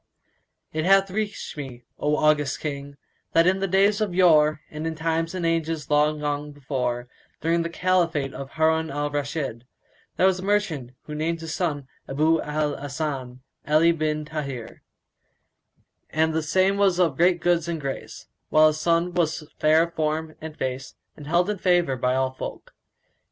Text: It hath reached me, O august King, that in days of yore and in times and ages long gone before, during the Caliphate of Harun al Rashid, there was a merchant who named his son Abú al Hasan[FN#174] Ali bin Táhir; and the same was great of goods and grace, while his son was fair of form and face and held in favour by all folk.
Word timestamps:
It 0.73 0.83
hath 0.83 1.11
reached 1.11 1.55
me, 1.55 1.83
O 1.99 2.17
august 2.17 2.59
King, 2.59 2.97
that 3.33 3.45
in 3.45 3.59
days 3.69 4.01
of 4.01 4.15
yore 4.15 4.61
and 4.71 4.87
in 4.87 4.95
times 4.95 5.35
and 5.35 5.45
ages 5.45 5.91
long 5.91 6.21
gone 6.21 6.51
before, 6.53 7.07
during 7.41 7.61
the 7.61 7.69
Caliphate 7.69 8.33
of 8.33 8.49
Harun 8.53 8.89
al 8.89 9.11
Rashid, 9.11 9.63
there 10.17 10.25
was 10.25 10.39
a 10.39 10.43
merchant 10.43 10.93
who 11.03 11.13
named 11.13 11.39
his 11.41 11.53
son 11.53 11.87
Abú 12.09 12.43
al 12.43 12.75
Hasan[FN#174] 12.77 13.41
Ali 13.71 13.91
bin 13.91 14.25
Táhir; 14.25 14.79
and 16.09 16.33
the 16.33 16.41
same 16.41 16.77
was 16.77 16.97
great 16.97 17.35
of 17.35 17.41
goods 17.41 17.67
and 17.67 17.79
grace, 17.79 18.25
while 18.49 18.65
his 18.69 18.81
son 18.81 19.13
was 19.13 19.47
fair 19.59 19.83
of 19.83 19.93
form 19.93 20.35
and 20.41 20.57
face 20.57 20.95
and 21.15 21.27
held 21.27 21.47
in 21.47 21.59
favour 21.59 21.95
by 21.95 22.15
all 22.15 22.31
folk. 22.31 22.73